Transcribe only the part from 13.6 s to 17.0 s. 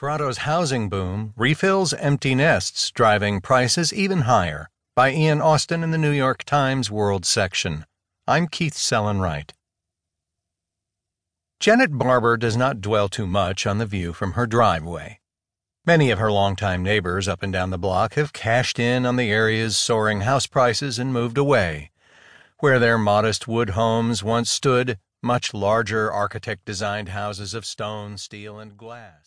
on the view from her driveway. Many of her longtime